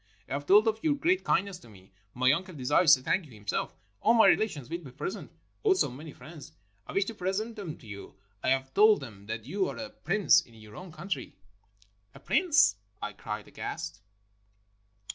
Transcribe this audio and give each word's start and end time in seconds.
"I 0.27 0.33
have 0.33 0.47
told 0.47 0.67
of 0.67 0.79
your 0.83 0.95
great 0.95 1.23
kind 1.23 1.45
ness 1.45 1.59
to 1.59 1.69
me. 1.69 1.91
My 2.15 2.31
uncle 2.31 2.55
desires 2.55 2.95
to 2.95 3.03
thank 3.03 3.25
you 3.27 3.33
himself. 3.33 3.75
AU 4.01 4.13
my 4.13 4.25
relations 4.25 4.67
will 4.67 4.79
be 4.79 4.89
present, 4.89 5.31
also 5.61 5.91
many 5.91 6.11
friends. 6.11 6.53
I 6.87 6.93
\vish 6.93 7.05
to 7.05 7.13
present 7.13 7.55
them 7.55 7.77
to 7.77 7.85
you. 7.85 8.15
I 8.41 8.49
have 8.49 8.73
told 8.73 9.01
them 9.01 9.27
that 9.27 9.45
you 9.45 9.67
are 9.69 9.77
a 9.77 9.91
prince 9.91 10.41
in 10.41 10.55
your 10.55 10.75
own 10.75 10.91
country." 10.91 11.35
"A 12.15 12.19
prince!" 12.19 12.77
I 12.99 13.13
cried 13.13 13.47
aghast. 13.47 14.01